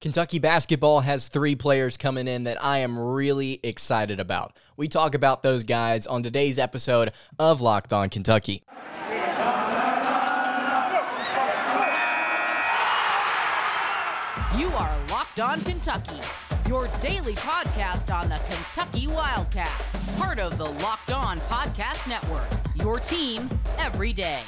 [0.00, 4.56] Kentucky basketball has three players coming in that I am really excited about.
[4.74, 8.62] We talk about those guys on today's episode of Locked On Kentucky.
[14.58, 16.20] You are Locked On Kentucky,
[16.66, 22.98] your daily podcast on the Kentucky Wildcats, part of the Locked On Podcast Network, your
[22.98, 24.40] team every day.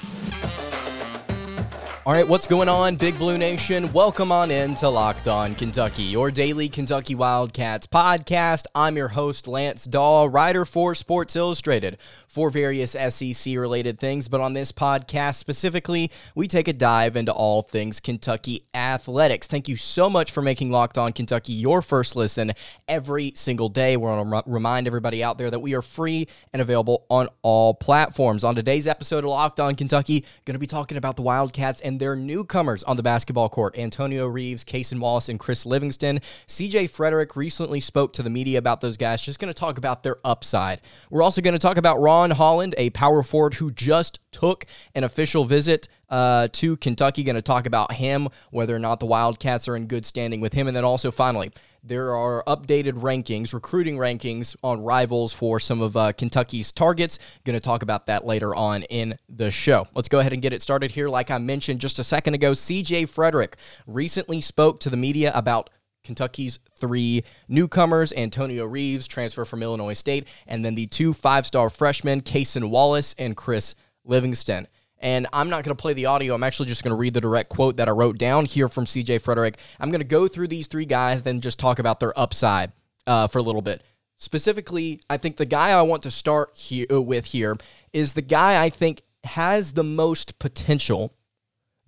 [2.05, 3.93] All right, what's going on, Big Blue Nation?
[3.93, 8.65] Welcome on in to Locked On Kentucky, your daily Kentucky Wildcats podcast.
[8.75, 14.27] I'm your host, Lance Dahl, writer for Sports Illustrated for various SEC related things.
[14.27, 19.47] But on this podcast specifically, we take a dive into all things Kentucky athletics.
[19.47, 22.51] Thank you so much for making Locked On Kentucky your first listen
[22.89, 23.97] every single day.
[23.97, 27.75] We're going to remind everybody out there that we are free and available on all
[27.75, 28.43] platforms.
[28.43, 31.92] On today's episode of Locked On Kentucky, going to be talking about the Wildcats and
[31.99, 36.21] their newcomers on the basketball court Antonio Reeves, Cason Wallace, and Chris Livingston.
[36.47, 40.03] CJ Fredrick recently spoke to the media about those guys, just going to talk about
[40.03, 40.81] their upside.
[41.11, 45.05] We're also going to talk about Ron Holland, a power forward who just took an
[45.05, 47.25] official visit uh, to Kentucky.
[47.25, 50.53] Going to talk about him, whether or not the Wildcats are in good standing with
[50.53, 50.69] him.
[50.69, 51.51] And then also, finally,
[51.83, 57.19] there are updated rankings, recruiting rankings on rivals for some of uh, Kentucky's targets.
[57.45, 59.87] Going to talk about that later on in the show.
[59.95, 61.09] Let's go ahead and get it started here.
[61.09, 63.55] Like I mentioned just a second ago, CJ Fredrick
[63.87, 65.71] recently spoke to the media about
[66.05, 71.71] Kentucky's three newcomers Antonio Reeves, transfer from Illinois State, and then the two five star
[71.71, 73.75] freshmen, Cason Wallace and Chris
[74.05, 74.69] Livingston.
[75.03, 76.33] And I'm not going to play the audio.
[76.33, 78.87] I'm actually just going to read the direct quote that I wrote down here from
[78.87, 79.57] CJ Fredrick.
[79.81, 82.73] I'm going to go through these three guys, then just talk about their upside
[83.07, 83.83] uh, for a little bit.
[84.17, 87.57] Specifically, I think the guy I want to start here uh, with here
[87.93, 91.13] is the guy I think has the most potential,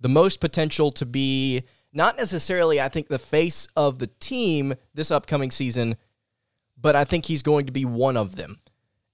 [0.01, 5.11] the most potential to be not necessarily, I think, the face of the team this
[5.11, 5.95] upcoming season,
[6.79, 8.59] but I think he's going to be one of them.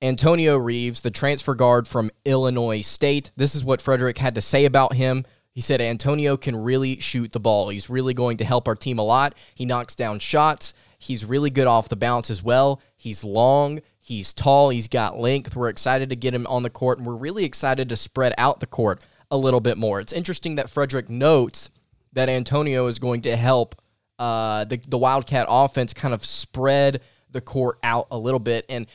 [0.01, 3.31] Antonio Reeves, the transfer guard from Illinois State.
[3.35, 5.25] This is what Fredrick had to say about him.
[5.51, 7.69] He said Antonio can really shoot the ball.
[7.69, 9.35] He's really going to help our team a lot.
[9.53, 10.73] He knocks down shots.
[10.97, 12.81] He's really good off the bounce as well.
[12.95, 13.81] He's long.
[13.99, 14.69] He's tall.
[14.69, 15.55] He's got length.
[15.55, 18.59] We're excited to get him on the court, and we're really excited to spread out
[18.59, 19.99] the court a little bit more.
[19.99, 21.69] It's interesting that Fredrick notes
[22.13, 23.75] that Antonio is going to help
[24.17, 28.65] uh, the, the Wildcat offense kind of spread the court out a little bit.
[28.67, 28.87] And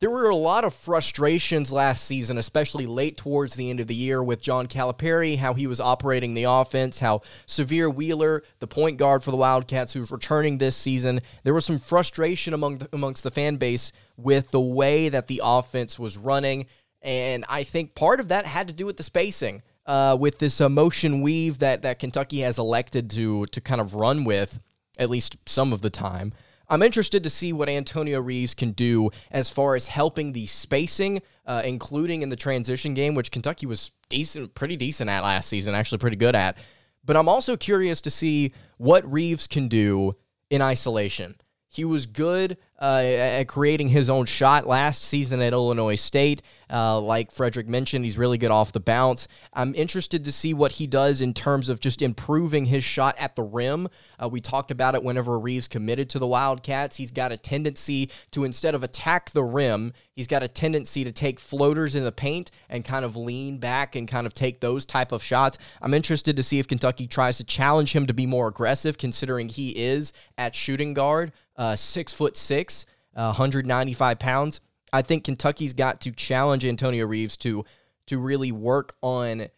[0.00, 3.94] there were a lot of frustrations last season, especially late towards the end of the
[3.94, 8.96] year with John Calipari, how he was operating the offense, how Sahvir Wheeler, the point
[8.96, 13.24] guard for the Wildcats, who's returning this season, there was some frustration among the, amongst
[13.24, 16.64] the fan base with the way that the offense was running.
[17.02, 20.60] And I think part of that had to do with the spacing, uh, with this
[20.60, 24.60] motion weave that, that Kentucky has elected to, to kind of run with,
[24.98, 26.32] at least some of the time.
[26.70, 31.20] I'm interested to see what Antonio Reeves can do as far as helping the spacing,
[31.44, 35.74] uh, including in the transition game, which Kentucky was decent, pretty decent at last season,
[35.74, 36.56] actually pretty good at.
[37.04, 40.12] But I'm also curious to see what Reeves can do
[40.48, 41.34] in isolation.
[41.68, 46.42] He was good uh, at creating his own shot last season at Illinois State.
[46.72, 49.26] Uh, like Fredrick mentioned, he's really good off the bounce.
[49.52, 53.34] I'm interested to see what he does in terms of just improving his shot at
[53.34, 53.88] the rim.
[54.22, 56.96] Uh, we talked about it whenever Reeves committed to the Wildcats.
[56.96, 61.10] He's got a tendency to, instead of attack the rim, he's got a tendency to
[61.10, 64.86] take floaters in the paint and kind of lean back and kind of take those
[64.86, 65.58] type of shots.
[65.82, 69.48] I'm interested to see if Kentucky tries to challenge him to be more aggressive, considering
[69.48, 72.86] he is at shooting guard, uh, six foot six.
[73.14, 74.60] 195 pounds.
[74.92, 77.64] I think Kentucky's got to challenge Antonio Reeves to
[78.06, 79.48] to really work on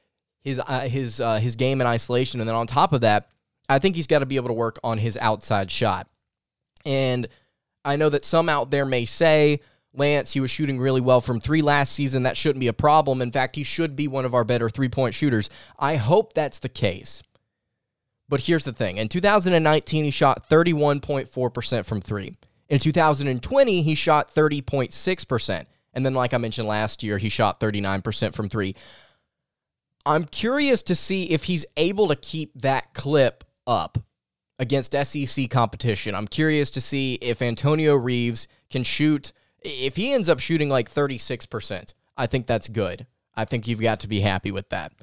[0.41, 3.29] his uh, his uh, his game in isolation, and then on top of that,
[3.69, 6.09] I think he's got to be able to work on his outside shot.
[6.85, 7.29] And
[7.85, 9.61] I know that some out there may say,
[9.95, 12.25] Lance, he was shooting really well from three last season.
[12.25, 13.23] That shouldn't be a problem.
[13.23, 15.49] In fact, he should be one of our better three point shooters.
[15.79, 17.23] I hope that's the case.
[18.33, 22.33] But here's the thing in 2019, he shot 31.4% from three.
[22.71, 25.67] In 2020, he shot 30.6%.
[25.93, 28.75] And then, like I mentioned last year, he shot 39% from three.
[30.07, 33.99] I'm curious to see if he's able to keep that clip up
[34.59, 36.15] against SEC competition.
[36.15, 39.35] I'm curious to see if Antonio Reeves can shoot.
[39.61, 43.07] If he ends up shooting like 36%, I think that's good.
[43.35, 44.95] I think you've got to be happy with that.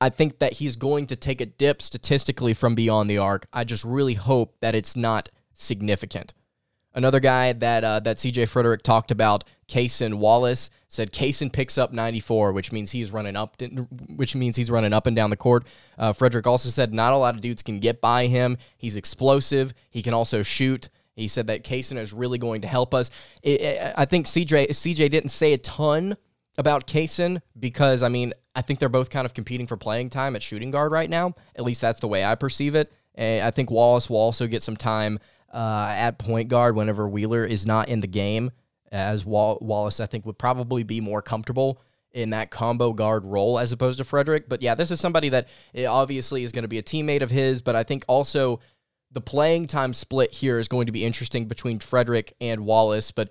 [0.00, 3.46] I think that he's going to take a dip statistically from beyond the arc.
[3.52, 6.32] I just really hope that it's not significant.
[6.92, 11.92] Another guy that uh, that CJ Fredrick talked about, Cason Wallace, said Cason picks up
[11.92, 13.62] 94, which means he's running up,
[14.16, 15.66] which means he's running up and down the court.
[15.96, 18.58] Uh, Fredrick also said not a lot of dudes can get by him.
[18.76, 19.72] He's explosive.
[19.90, 20.88] He can also shoot.
[21.14, 23.10] He said that Cason is really going to help us.
[23.42, 26.16] It, it, I think CJ CJ didn't say a ton
[26.60, 30.36] about Cason because I mean I think they're both kind of competing for playing time
[30.36, 31.34] at shooting guard right now.
[31.56, 32.92] At least that's the way I perceive it.
[33.16, 35.18] And I think Wallace will also get some time
[35.52, 38.52] uh, at point guard whenever Wheeler is not in the game,
[38.92, 41.80] as Wall- Wallace I think would probably be more comfortable
[42.12, 44.44] in that combo guard role as opposed to Fredrick.
[44.48, 47.30] But yeah, this is somebody that eh, obviously is going to be a teammate of
[47.30, 48.60] his, but I think also
[49.12, 53.12] the playing time split here is going to be interesting between Fredrick and Wallace.
[53.12, 53.30] But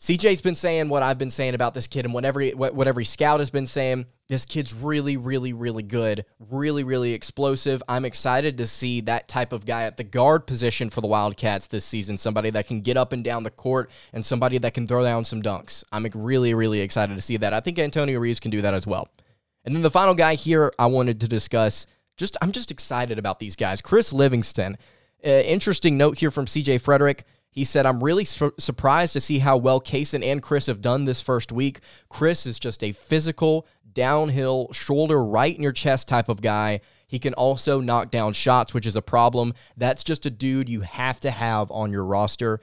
[0.00, 3.04] CJ's been saying what I've been saying about this kid, and what every what every
[3.04, 4.06] scout has been saying.
[4.28, 7.82] This kid's really, really, really good, really, really explosive.
[7.86, 11.66] I'm excited to see that type of guy at the guard position for the Wildcats
[11.66, 12.16] this season.
[12.16, 15.24] Somebody that can get up and down the court, and somebody that can throw down
[15.24, 15.84] some dunks.
[15.92, 17.52] I'm really, really excited to see that.
[17.52, 19.08] I think Antonio Reeves can do that as well.
[19.66, 21.86] And then the final guy here I wanted to discuss.
[22.16, 23.82] Just I'm just excited about these guys.
[23.82, 24.78] Chris Livingston.
[25.22, 27.24] Uh, interesting note here from CJ Fredrick.
[27.50, 31.04] He said, I'm really su- surprised to see how well Cason and Chris have done
[31.04, 31.80] this first week.
[32.08, 36.80] Chris is just a physical, downhill, shoulder right in your chest type of guy.
[37.08, 39.52] He can also knock down shots, which is a problem.
[39.76, 42.60] That's just a dude you have to have on your roster.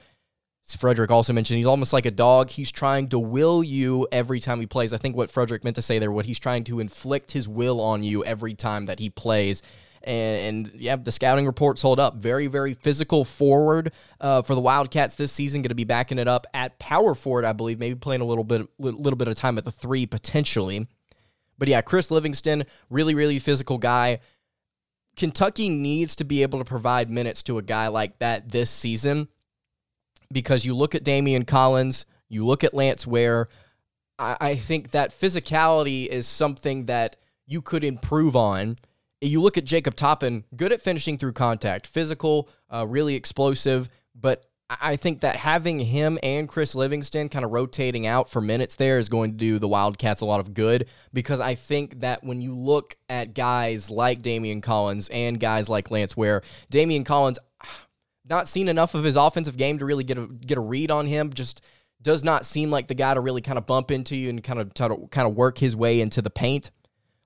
[0.66, 2.50] Fredrick also mentioned he's almost like a dog.
[2.50, 4.92] He's trying to will you every time he plays.
[4.92, 7.80] I think what Fredrick meant to say there, what he's trying to inflict his will
[7.80, 9.62] on you every time that he plays.
[10.02, 12.16] And, and yeah, the scouting reports hold up.
[12.16, 15.62] Very, very physical forward uh, for the Wildcats this season.
[15.62, 17.78] Going to be backing it up at power forward, I believe.
[17.78, 20.86] Maybe playing a little bit, little bit of time at the three potentially.
[21.58, 24.20] But yeah, Chris Livingston, really, really physical guy.
[25.16, 29.28] Kentucky needs to be able to provide minutes to a guy like that this season
[30.32, 33.46] because you look at Daimion Collins, you look at Lance Ware.
[34.18, 37.16] I, I think that physicality is something that
[37.46, 38.76] you could improve on
[39.20, 44.44] you look at Jacob Toppin, good at finishing through contact, physical, uh, really explosive, but
[44.70, 48.98] I think that having him and Chris Livingston kind of rotating out for minutes there
[48.98, 52.42] is going to do the Wildcats a lot of good because I think that when
[52.42, 57.38] you look at guys like Daimion Collins and guys like Lance Ware, Daimion Collins,
[58.28, 61.06] not seen enough of his offensive game to really get a get a read on
[61.06, 61.32] him.
[61.32, 61.64] Just
[62.02, 64.60] does not seem like the guy to really kind of bump into you and kind
[64.60, 66.70] of to kind of work his way into the paint.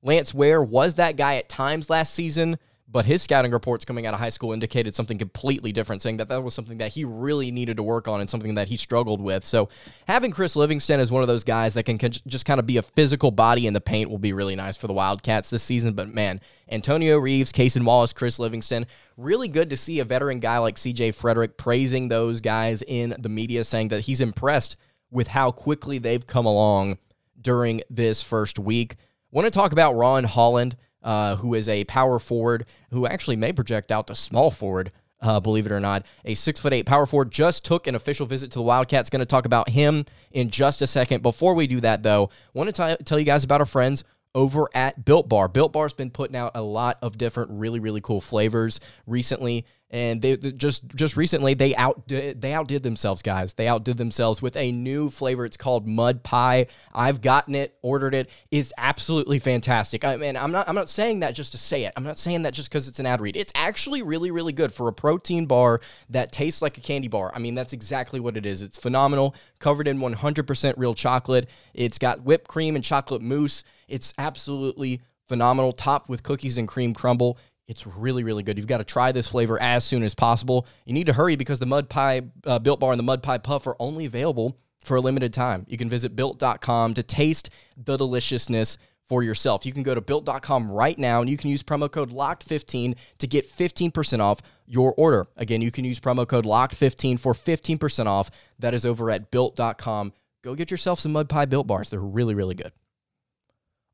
[0.02, 2.58] Lance Ware was that guy at times last season,
[2.92, 6.28] but his scouting reports coming out of high school indicated something completely different, saying that
[6.28, 9.22] that was something that he really needed to work on and something that he struggled
[9.22, 9.46] with.
[9.46, 9.70] So
[10.06, 12.82] having Chris Livingston as one of those guys that can just kind of be a
[12.82, 15.94] physical body in the paint will be really nice for the Wildcats this season.
[15.94, 16.40] But man,
[16.70, 21.10] Antonio Reeves, Cason Wallace, Chris Livingston, really good to see a veteran guy like CJ
[21.10, 24.76] Fredrick praising those guys in the media, saying that he's impressed
[25.10, 26.98] with how quickly they've come along
[27.40, 28.96] during this first week
[29.32, 33.52] want to talk about Ron Holland, uh, who is a power forward who actually may
[33.52, 34.92] project out to small forward.
[35.20, 38.26] Uh, believe it or not, a six foot eight power forward just took an official
[38.26, 39.08] visit to the Wildcats.
[39.08, 41.22] Going to talk about him in just a second.
[41.22, 44.02] Before we do that, though, want to t- tell you guys about our friends
[44.34, 45.48] over at Built Bar.
[45.48, 50.22] Built Bar's been putting out a lot of different, really, really cool flavors recently and
[50.22, 53.52] they, they, just just recently they out they outdid themselves guys.
[53.54, 55.44] They outdid themselves with a new flavor.
[55.44, 56.66] It's called mud pie.
[56.94, 58.30] I've gotten it ordered it.
[58.50, 60.04] It's absolutely fantastic.
[60.04, 61.92] I mean i'm not i'm not saying that just to say it.
[61.96, 63.36] I'm not saying that just because it's an ad read.
[63.36, 65.78] It's actually really really good for a protein bar
[66.08, 67.30] that tastes like a candy bar.
[67.34, 68.62] I mean that's exactly what it is.
[68.62, 71.48] It's phenomenal covered in 100% real chocolate.
[71.74, 73.62] It's got whipped cream and chocolate mousse.
[73.88, 77.38] It's absolutely phenomenal topped with cookies and cream crumble
[77.72, 78.58] it's really, really good.
[78.58, 80.66] You've got to try this flavor as soon as possible.
[80.84, 83.38] You need to hurry because the Mud Pie uh, Built Bar and the Mud Pie
[83.38, 85.64] Puff are only available for a limited time.
[85.68, 88.76] You can visit built.com to taste the deliciousness
[89.08, 89.64] for yourself.
[89.64, 93.26] You can go to built.com right now and you can use promo code LOCKED15 to
[93.26, 95.24] get 15% off your order.
[95.38, 98.30] Again, you can use promo code LOCKED15 for 15% off.
[98.58, 100.12] That is over at built.com.
[100.42, 101.88] Go get yourself some Mud Pie Built Bars.
[101.88, 102.72] They're really, really good.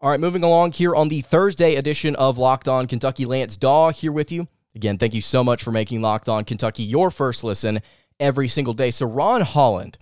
[0.01, 3.25] All right, moving along here on the Thursday edition of Locked On Kentucky.
[3.27, 4.47] Lance Daw here with you.
[4.77, 7.81] Again, thank you so much for making Locked On Kentucky your first listen
[8.21, 8.93] every single day.
[8.93, 9.99] So, Ron Holland,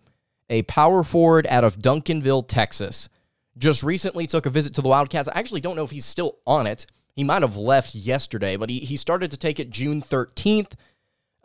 [0.50, 3.08] a power forward out of Duncanville, Texas,
[3.56, 5.30] just recently took a visit to the Wildcats.
[5.30, 6.84] I actually don't know if he's still on it.
[7.14, 10.72] He might have left yesterday, but he, he started to take it June 13th.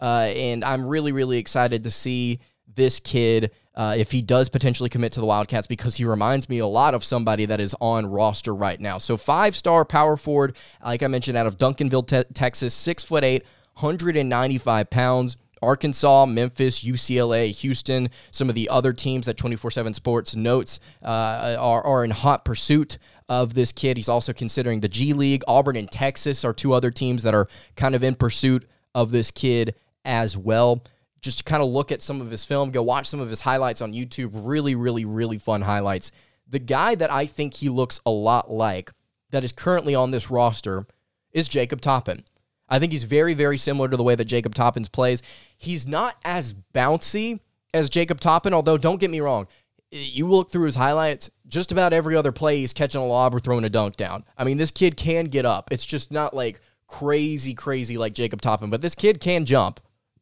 [0.01, 4.89] Uh, and I'm really, really excited to see this kid uh, if he does potentially
[4.89, 8.05] commit to the Wildcats because he reminds me a lot of somebody that is on
[8.05, 8.97] roster right now.
[8.97, 13.23] So five star power forward, like I mentioned, out of Duncanville, te- Texas, six foot
[13.23, 13.43] eight,
[13.75, 15.37] 195 pounds.
[15.63, 21.55] Arkansas, Memphis, UCLA, Houston, some of the other teams that 24 7 Sports notes uh,
[21.59, 22.97] are, are in hot pursuit
[23.29, 23.95] of this kid.
[23.95, 25.43] He's also considering the G League.
[25.47, 29.29] Auburn and Texas are two other teams that are kind of in pursuit of this
[29.29, 30.83] kid as well.
[31.21, 33.41] Just to kind of look at some of his film, go watch some of his
[33.41, 34.31] highlights on YouTube.
[34.33, 36.11] Really, really, really fun highlights.
[36.47, 38.91] The guy that I think he looks a lot like
[39.29, 40.85] that is currently on this roster
[41.31, 42.25] is Jacob Toppin.
[42.67, 45.21] I think he's very, very similar to the way that Jacob Toppin plays.
[45.57, 47.39] He's not as bouncy
[47.73, 49.47] as Jacob Toppin, although don't get me wrong.
[49.91, 53.39] You look through his highlights, just about every other play he's catching a lob or
[53.39, 54.23] throwing a dunk down.
[54.37, 55.69] I mean, this kid can get up.
[55.69, 59.81] It's just not like crazy, crazy like Jacob Toppin, but this kid can jump.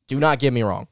[0.09, 0.87] Do not get me wrong.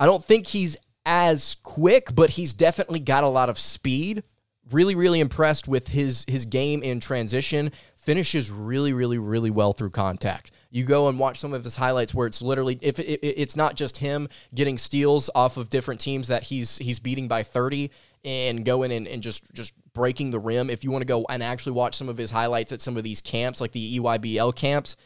[0.00, 4.24] I don't think he's as quick, but he's definitely got a lot of speed.
[4.70, 7.70] Really, really impressed with his his game in transition.
[7.96, 10.50] Finishes really, really, really well through contact.
[10.70, 13.54] You go and watch some of his highlights where it's literally if it, it, it's
[13.54, 17.90] not just him getting steals off of different teams that he's he's beating by 30
[18.24, 20.70] and going and, and just just breaking the rim.
[20.70, 23.04] If you want to go and actually watch some of his highlights at some of
[23.04, 24.96] these camps, like the EYBL camps,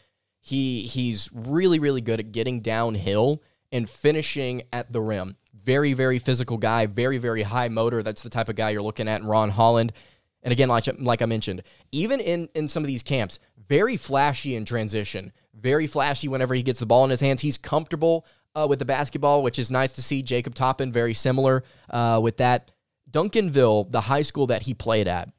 [0.47, 5.37] he he's really really good at getting downhill and finishing at the rim.
[5.53, 8.03] Very very physical guy, very very high motor.
[8.03, 9.93] That's the type of guy you're looking at in Ron Holland.
[10.45, 14.55] And again, like, like I mentioned, even in, in some of these camps, very flashy
[14.55, 17.43] in transition, very flashy whenever he gets the ball in his hands.
[17.43, 18.25] He's comfortable
[18.55, 20.23] uh, with the basketball, which is nice to see.
[20.23, 22.71] Jacob Toppin, very similar uh, with that.
[23.11, 25.31] Duncanville, the high school that he played at,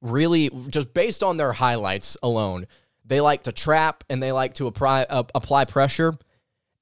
[0.00, 2.66] really just based on their highlights alone,
[3.12, 6.14] they like to trap and they like to apply, uh, apply pressure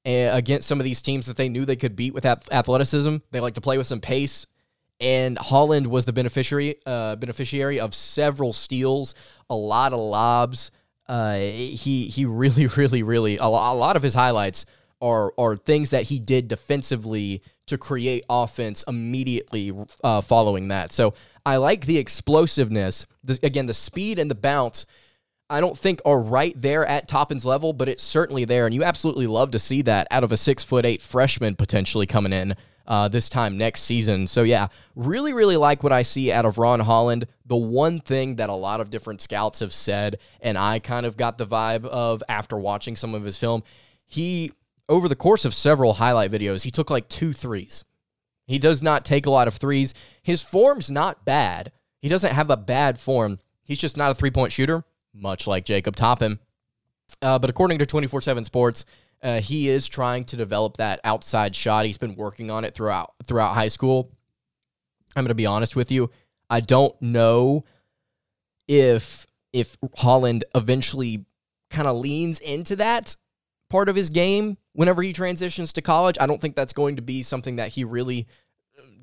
[0.04, 3.16] eh, against some of these teams that they knew they could beat with athleticism.
[3.30, 4.46] They like to play with some pace.
[5.00, 9.14] And Holland was the beneficiary uh, beneficiary of several steals,
[9.48, 10.70] a lot of lobs.
[11.08, 14.66] Uh, he he really really really a lot of his highlights
[15.00, 19.72] are are things that he did defensively to create offense immediately
[20.04, 20.92] uh, following that.
[20.92, 21.14] So
[21.46, 23.06] I like the explosiveness.
[23.24, 24.86] The, again, the speed and the bounce.
[25.50, 28.84] I don't think are right there at Toppin's level, but it's certainly there, and you
[28.84, 32.54] absolutely love to see that out of a six foot eight freshman potentially coming in
[32.86, 34.26] uh, this time next season.
[34.26, 37.26] So yeah, really, really like what I see out of Ron Holland.
[37.46, 41.16] The one thing that a lot of different scouts have said, and I kind of
[41.16, 43.62] got the vibe of after watching some of his film,
[44.06, 44.52] he
[44.88, 47.84] over the course of several highlight videos, he took like two threes.
[48.46, 49.94] He does not take a lot of threes.
[50.22, 51.70] His form's not bad.
[52.02, 53.38] He doesn't have a bad form.
[53.62, 56.38] He's just not a three point shooter, much like Jacob Toppin.
[57.22, 58.84] Uh, but according to 24 7 Sports,
[59.22, 61.86] uh, he is trying to develop that outside shot.
[61.86, 64.10] He's been working on it throughout throughout high school.
[65.16, 66.10] I'm going to be honest with you.
[66.48, 67.64] I don't know
[68.68, 71.24] if if Holland eventually
[71.70, 73.16] kind of leans into that
[73.68, 76.16] part of his game whenever he transitions to college.
[76.20, 78.26] I don't think that's going to be something that he really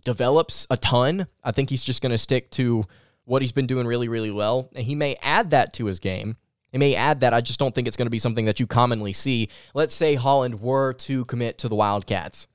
[0.03, 1.27] develops a ton.
[1.43, 2.85] I think he's just going to stick to
[3.27, 4.69] what he's been doing really, really well.
[4.73, 6.37] And he may add that to his game.
[6.71, 7.33] He may add that.
[7.33, 9.49] I just don't think it's going to be something that you commonly see.
[9.73, 12.47] Let's say Holland were to commit to the Wildcats.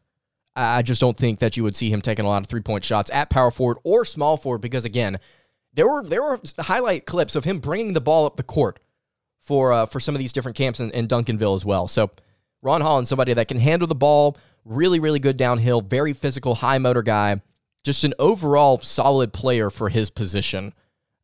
[0.56, 2.84] I just don't think that you would see him taking a lot of three point
[2.84, 5.18] shots at power forward or small forward because again,
[5.74, 8.80] there were there were highlight clips of him bringing the ball up the court
[9.40, 11.86] for uh, for some of these different camps in, in Duncanville as well.
[11.86, 12.10] So
[12.62, 16.78] Ron Holland, somebody that can handle the ball, really really good downhill, very physical, high
[16.78, 17.40] motor guy,
[17.82, 20.74] just an overall solid player for his position.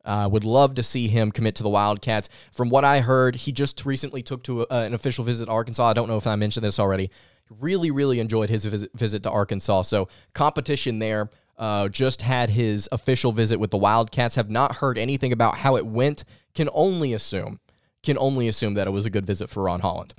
[0.05, 2.29] Uh, would love to see him commit to the Wildcats.
[2.51, 5.51] From what I heard, he just recently took to a, uh, an official visit to
[5.51, 5.87] Arkansas.
[5.87, 7.11] I don't know if I mentioned this already.
[7.59, 9.83] Really, really enjoyed his visit, visit to Arkansas.
[9.83, 11.29] So competition there.
[11.57, 14.35] Uh, just had his official visit with the Wildcats.
[14.35, 16.23] Have not heard anything about how it went.
[16.53, 17.59] Can only assume
[18.03, 20.13] can only assume that it was a good visit for Ron Holland.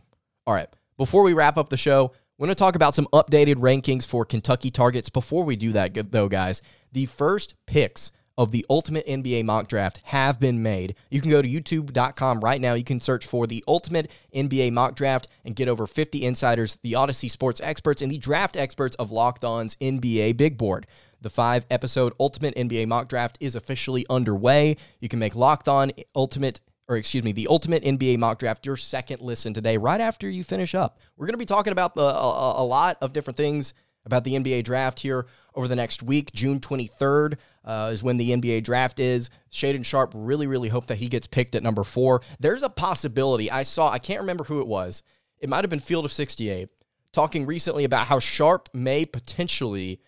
[0.47, 3.56] All right, before we wrap up the show, we're going to talk about some updated
[3.56, 5.11] rankings for Kentucky targets.
[5.11, 10.00] Before we do that, though, guys, the first picks of the Ultimate NBA Mock Draft
[10.04, 10.94] have been made.
[11.11, 12.73] You can go to youtube.com right now.
[12.73, 16.94] You can search for the Ultimate NBA Mock Draft and get over 50 insiders, the
[16.94, 20.87] Odyssey Sports experts, and the draft experts of Locked On's NBA Big Board.
[21.20, 24.78] The five episode Ultimate NBA Mock Draft is officially underway.
[24.99, 28.76] You can make Locked On Ultimate or excuse me, the Ultimate NBA Mock Draft, your
[28.76, 30.99] second listen today, right after you finish up.
[31.16, 34.35] We're going to be talking about the, a, a, lot of different things about the
[34.35, 36.32] NBA draft here over the next week.
[36.32, 39.30] June 23rd uh, is when the NBA draft is.
[39.52, 42.23] Shaedon Sharpe really, really hope that he gets picked at number four.
[42.40, 43.52] There's a possibility.
[43.52, 45.04] I saw, I can't remember who it was.
[45.38, 46.70] It might have been Field of 68,
[47.12, 50.00] talking recently about how Sharpe may potentially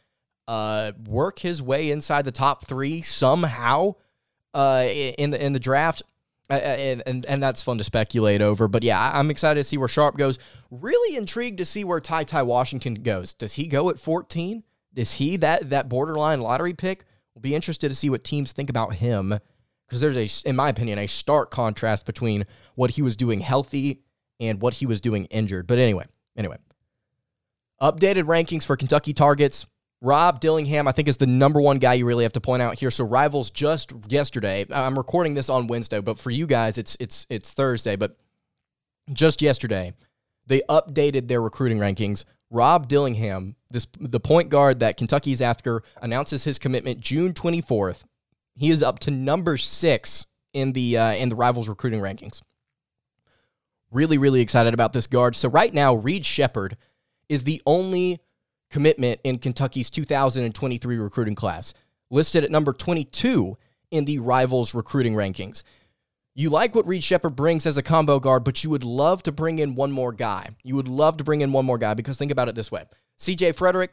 [0.49, 3.95] uh, work his way inside the top three somehow
[4.53, 6.03] uh, in the in the draft.
[6.59, 8.69] And, and and that's fun to speculate over.
[8.69, 10.39] But yeah, I'm excited to see where Sharpe goes.
[10.71, 13.33] Really intrigued to see where Ty Ty Washington goes.
[13.33, 14.63] Does he go at 14?
[14.95, 17.05] Is he that that borderline lottery pick?
[17.35, 19.39] We'll be interested to see what teams think about him
[19.87, 24.01] because there's a, in my opinion, a stark contrast between what he was doing healthy
[24.41, 25.67] and what he was doing injured.
[25.67, 26.07] But anyway,
[26.37, 26.57] anyway,
[27.81, 29.67] updated rankings for Kentucky targets.
[30.03, 32.77] Rob Dillingham, I think, is the number one guy you really have to point out
[32.77, 32.91] here.
[32.91, 34.67] So rivals just yesterday.
[34.69, 37.95] I'm recording this on Wednesday, but for you guys, it's it's it's Thursday.
[37.95, 38.17] But
[39.13, 39.95] just yesterday,
[40.45, 42.25] they updated their recruiting rankings.
[42.51, 48.03] Rob Dillingham, this the point guard that Kentucky's after, announces his commitment June 24th.
[48.57, 52.43] He is up to number six in the uh, in the rivals recruiting rankings.
[53.93, 55.37] Really, really excited about this guard.
[55.37, 56.77] So right now, Reed Sheppard
[57.29, 58.21] is the only
[58.73, 61.75] commitment in Kentucky's 2023 recruiting class,
[62.11, 63.57] listed at number 22
[63.93, 65.63] in the Rivals recruiting rankings.
[66.35, 69.33] You like what Reed Sheppard brings as a combo guard, but you would love to
[69.33, 70.49] bring in one more guy.
[70.65, 72.87] You would love to bring in one more guy because think about it this way
[73.19, 73.93] CJ Fredrick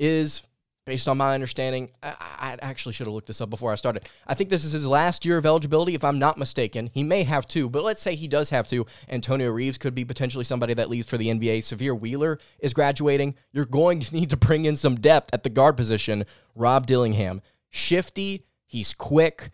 [0.00, 0.42] is
[0.84, 4.04] based on my understanding, I, I, actually should have looked this up before I started.
[4.26, 6.90] I think this is his last year of eligibility, if I'm not mistaken.
[6.92, 8.84] He may have two, but let's say he does have two.
[9.08, 11.58] Antonio Reeves could be potentially somebody that leaves for the NBA.
[11.58, 13.34] Sahvir Wheeler is graduating.
[13.52, 16.24] You're going to need to bring in some depth at the guard position.
[16.54, 19.48] Rob Dillingham, shifty, he's quick.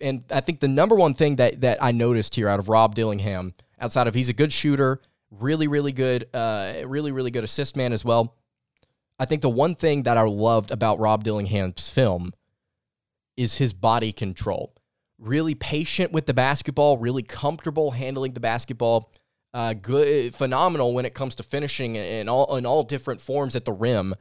[0.00, 2.94] And I think the number one thing that, that I noticed here out of Rob
[2.94, 5.00] Dillingham, outside of he's a good shooter,
[5.30, 8.34] really, really good, uh, really, really good assist man as well
[9.18, 12.32] I think the one thing that I loved about Rob Dillingham's film
[13.36, 14.74] is his body control.
[15.18, 19.12] Really patient with the basketball, really comfortable handling the basketball.
[19.54, 23.64] Uh, good, phenomenal when it comes to finishing in all in all different forms at
[23.64, 24.14] the rim.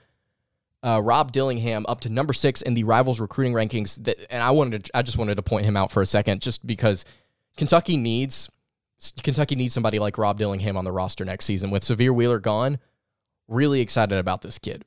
[0.83, 4.03] Uh, Rob Dillingham up to number six in the rivals recruiting rankings.
[4.03, 6.41] That, and I wanted to, I just wanted to point him out for a second,
[6.41, 7.05] just because
[7.55, 8.49] Kentucky needs
[9.23, 11.71] Kentucky needs somebody like Rob Dillingham on the roster next season.
[11.71, 12.77] With Sahvir Wheeler gone,
[13.51, 14.85] really excited about this kid.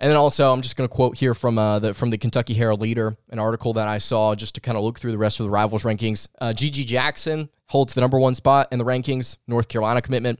[0.00, 2.54] And then also, I'm just going to quote here from uh, the from the Kentucky
[2.54, 5.40] Herald Leader, an article that I saw just to kind of look through the rest
[5.40, 6.28] of the rivals rankings.
[6.40, 9.38] Uh, GG Jackson holds the number one spot in the rankings.
[9.46, 10.38] North Carolina commitment.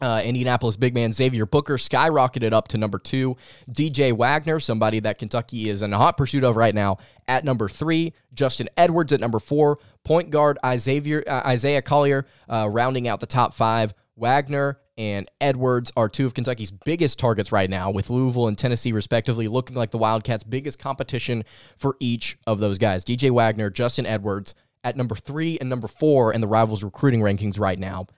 [0.00, 3.36] Uh, Indianapolis big man Xavier Booker skyrocketed up to number two.
[3.70, 6.96] DJ Wagner, somebody that Kentucky is in a hot pursuit of right now,
[7.28, 8.14] at number three.
[8.32, 9.78] Justin Edwards at number four.
[10.02, 13.94] Point guard Isaiah, uh, Isaiah Collier uh, rounding out the top five.
[14.16, 18.92] Wagner and Edwards are two of Kentucky's biggest targets right now, with Louisville and Tennessee,
[18.92, 21.42] respectively, looking like the Wildcats' biggest competition
[21.78, 23.02] for each of those guys.
[23.02, 27.58] DJ Wagner, Justin Edwards at number three and number four in the Rivals recruiting rankings
[27.58, 28.08] right now.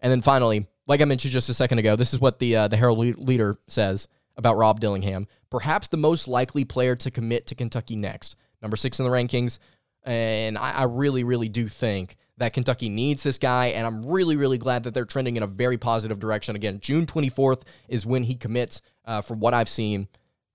[0.00, 2.66] And then finally, like I mentioned just a second ago, this is what the uh,
[2.66, 5.28] the Herald leader says about Rob Dillingham.
[5.48, 8.34] Perhaps the most likely player to commit to Kentucky next.
[8.60, 9.60] Number six in the rankings.
[10.02, 14.36] And I, I really, really do think that Kentucky needs this guy, and I'm really,
[14.36, 16.56] really glad that they're trending in a very positive direction.
[16.56, 18.82] Again, June 24th is when he commits.
[19.04, 20.06] Uh, from what I've seen,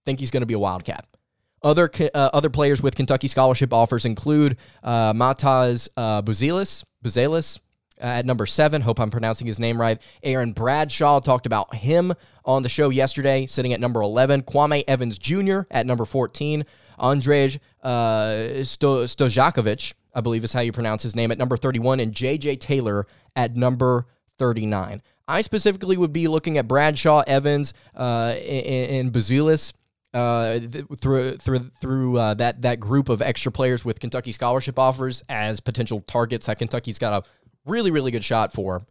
[0.06, 1.06] think he's going to be a Wildcat.
[1.62, 7.60] Other uh, other players with Kentucky scholarship offers include uh, Matas uh, Buzelis, Buzelis
[7.98, 8.82] at number seven.
[8.82, 10.02] Hope I'm pronouncing his name right.
[10.24, 12.14] Aaron Bradshaw talked about him
[12.46, 14.44] on the show yesterday, sitting at number 11.
[14.44, 15.62] Kwame Evans Jr.
[15.72, 16.64] at number 14.
[17.00, 18.30] Andrej uh,
[18.62, 23.06] Stojakovic I believe is how you pronounce his name, at number 31, and JJ Taylor
[23.36, 24.08] at number
[24.40, 25.04] 39.
[25.28, 29.74] I specifically would be looking at Bradshaw, Evans, uh, and, and Bazulis.
[30.14, 30.60] Uh,
[31.00, 35.60] through through through uh, that that group of extra players with Kentucky scholarship offers as
[35.60, 37.30] potential targets that Kentucky's got a
[37.66, 38.82] really really good shot for.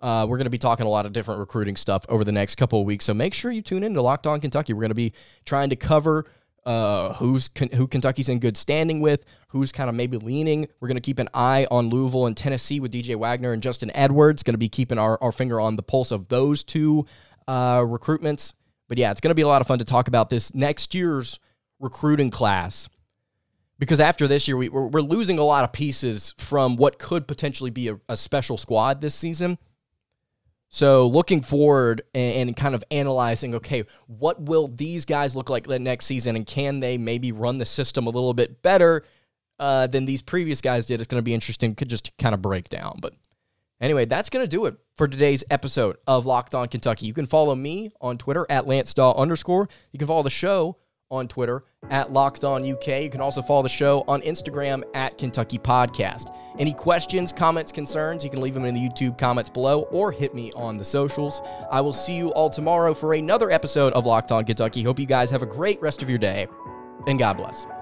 [0.00, 2.56] Uh, we're going to be talking a lot of different recruiting stuff over the next
[2.56, 4.74] couple of weeks, so make sure you tune in to Locked On Kentucky.
[4.74, 5.14] We're going to be
[5.46, 6.26] trying to cover
[6.64, 10.68] uh, who's who Kentucky's in good standing with, who's kind of maybe leaning.
[10.80, 13.90] We're going to keep an eye on Louisville and Tennessee with DJ Wagner and Justin
[13.94, 14.42] Edwards.
[14.42, 17.06] Going to be keeping our, our finger on the pulse of those two
[17.48, 18.54] uh, recruitments.
[18.88, 20.94] But yeah, it's going to be a lot of fun to talk about this next
[20.94, 21.40] year's
[21.80, 22.88] recruiting class.
[23.78, 27.26] Because after this year, we, we're, we're losing a lot of pieces from what could
[27.26, 29.58] potentially be a, a special squad this season.
[30.74, 35.68] So looking forward and, and, kind of analyzing, okay, what will these guys look like
[35.68, 39.04] next season, and can they maybe run the system a little bit better
[39.58, 40.98] uh, than these previous guys did?
[40.98, 43.00] It's going to be interesting, could just kind of break down.
[43.02, 43.12] But
[43.82, 47.04] anyway, that's going to do it for today's episode of Locked On Kentucky.
[47.04, 49.68] You can follow me on Twitter at Lance Daw underscore.
[49.92, 50.78] You can follow the show
[51.12, 53.02] on Twitter at Locked On UK.
[53.02, 56.34] You can also follow the show on Instagram at Kentucky Podcast.
[56.58, 60.34] Any questions, comments, concerns, you can leave them in the YouTube comments below or hit
[60.34, 61.42] me on the socials.
[61.70, 64.82] I will see you all tomorrow for another episode of Locked On Kentucky.
[64.82, 66.48] Hope you guys have a great rest of your day,
[67.06, 67.81] and God bless.